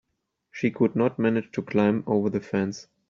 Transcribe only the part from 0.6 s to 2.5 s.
could not manage to climb over the